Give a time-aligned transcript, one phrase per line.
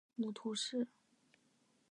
[0.15, 0.87] 母屠氏。